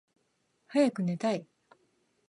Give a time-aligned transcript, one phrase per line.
[0.65, 1.45] はやくねたい